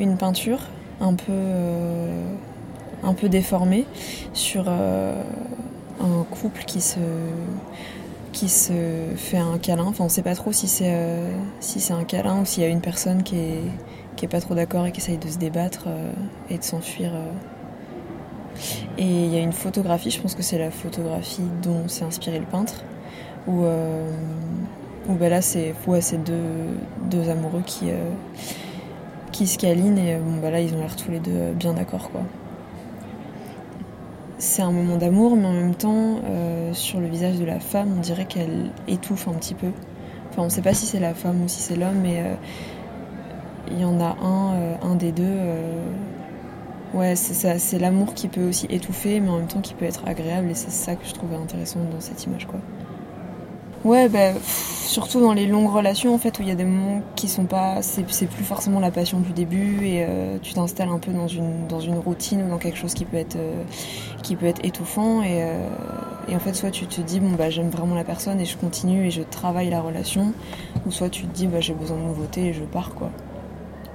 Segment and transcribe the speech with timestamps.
[0.00, 0.60] une peinture
[1.00, 1.32] un peu,
[3.02, 3.86] un peu déformée
[4.32, 6.98] sur un couple qui se
[8.32, 8.72] qui se
[9.16, 9.84] fait un câlin.
[9.86, 10.94] Enfin, on sait pas trop si c'est
[11.60, 13.62] si c'est un câlin ou s'il y a une personne qui est
[14.16, 15.88] qui est pas trop d'accord et qui essaye de se débattre
[16.48, 17.12] et de s'enfuir.
[18.98, 22.38] Et il y a une photographie, je pense que c'est la photographie dont s'est inspiré
[22.38, 22.84] le peintre,
[23.46, 23.62] où,
[25.08, 26.34] où ben là c'est ouais, deux,
[27.10, 27.86] deux amoureux qui,
[29.46, 32.22] se câlinent et bon, bah là ils ont l'air tous les deux bien d'accord quoi
[34.40, 37.92] c'est un moment d'amour, mais en même temps, euh, sur le visage de la femme,
[37.96, 39.68] on dirait qu'elle étouffe un petit peu.
[40.30, 42.34] Enfin, on ne sait pas si c'est la femme ou si c'est l'homme, mais euh,
[43.70, 45.38] il y en a un, euh, un des deux.
[46.94, 50.50] ouais, c'est l'amour qui peut aussi étouffer, mais en même temps qui peut être agréable,
[50.50, 52.60] et c'est ça que je trouvais intéressant dans cette image, quoi.
[53.82, 57.00] Ouais, bah, surtout dans les longues relations, en fait, où il y a des moments
[57.16, 57.80] qui sont pas.
[57.80, 61.66] C'est plus forcément la passion du début et euh, tu t'installes un peu dans une,
[61.66, 63.62] dans une routine ou dans quelque chose qui peut être, euh,
[64.22, 65.22] qui peut être étouffant.
[65.22, 65.66] Et, euh,
[66.28, 68.58] et, en fait, soit tu te dis, bon, bah, j'aime vraiment la personne et je
[68.58, 70.34] continue et je travaille la relation,
[70.86, 73.10] ou soit tu te dis, bah, j'ai besoin de nouveautés et je pars, quoi.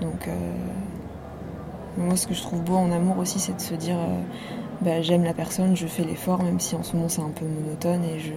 [0.00, 0.28] Donc,
[1.98, 3.98] moi, ce que je trouve beau en amour aussi, c'est de se dire,
[4.80, 7.44] bah, j'aime la personne, je fais l'effort, même si en ce moment c'est un peu
[7.44, 8.32] monotone et je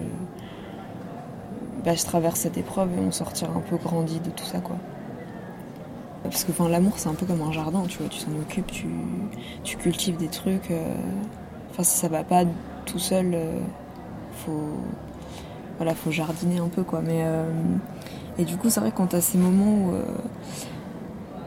[1.84, 4.76] bah, je traverse cette épreuve et on sortira un peu grandi de tout ça quoi.
[6.22, 9.76] Parce que l'amour c'est un peu comme un jardin, tu vois, tu t'en occupes, tu,
[9.78, 10.70] cultives des trucs.
[10.70, 10.94] Euh,
[11.70, 12.44] enfin si ça va pas
[12.84, 13.58] tout seul, euh,
[14.44, 14.76] faut
[15.78, 17.00] voilà, faut jardiner un peu quoi.
[17.00, 17.50] Mais euh,
[18.38, 19.92] et du coup c'est vrai quand t'as ces moments où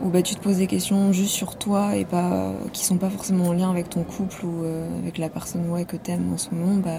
[0.03, 3.09] où bah, tu te poses des questions juste sur toi et pas qui sont pas
[3.09, 4.65] forcément en lien avec ton couple ou
[4.97, 6.97] avec la personne ouais, que t'aimes en ce moment, bah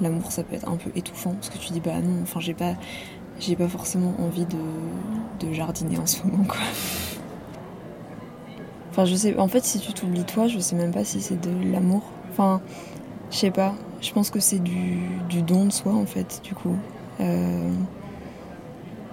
[0.00, 2.54] l'amour ça peut être un peu étouffant parce que tu dis bah non, enfin j'ai
[2.54, 2.74] pas
[3.38, 6.60] j'ai pas forcément envie de, jardiner en ce moment quoi.
[8.90, 11.40] Enfin je sais en fait si tu t'oublies toi, je sais même pas si c'est
[11.40, 12.02] de l'amour.
[12.30, 12.60] Enfin
[13.30, 14.98] je sais pas, je pense que c'est du,
[15.28, 16.76] du, don de soi en fait du coup.
[17.20, 17.70] Euh,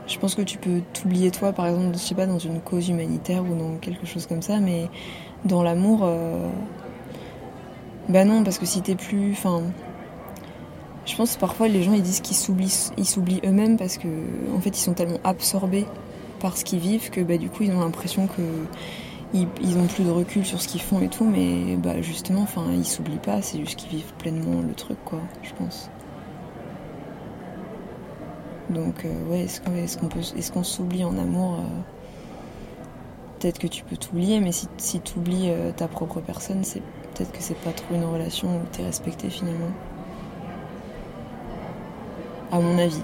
[0.05, 2.89] je pense que tu peux t'oublier toi par exemple, je sais pas dans une cause
[2.89, 4.89] humanitaire ou dans quelque chose comme ça, mais
[5.45, 6.49] dans l'amour, euh,
[8.09, 9.63] bah non parce que si t'es plus, enfin
[11.09, 14.07] je pense que parfois les gens ils disent qu'ils s'oublient, ils s'oublient eux-mêmes parce que
[14.55, 15.85] en fait ils sont tellement absorbés
[16.39, 18.41] par ce qu'ils vivent que bah, du coup ils ont l'impression que
[19.33, 22.65] ils, ont plus de recul sur ce qu'ils font et tout, mais bah justement, enfin
[22.73, 25.89] ils s'oublient pas, c'est juste qu'ils vivent pleinement le truc quoi, je pense.
[28.69, 31.63] Donc euh, ouais, est-ce qu'on peut, est-ce qu'on s'oublie en amour euh,
[33.39, 37.31] Peut-être que tu peux t'oublier, mais si, tu oublies euh, ta propre personne, c'est peut-être
[37.31, 39.71] que c'est pas trop une relation où tu es respecté finalement
[42.51, 43.01] à mon avis.